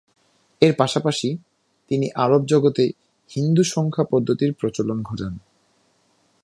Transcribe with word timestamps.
এর 0.61 0.73
পাশাপাশি, 0.77 1.37
তিনি 1.89 2.07
আরব 2.15 2.45
জগতে 2.45 2.91
হিন্দু 3.31 3.63
সংখ্যা 3.63 4.03
পদ্ধতির 4.03 4.53
প্রচলন 4.53 5.03
ঘটান। 5.03 5.37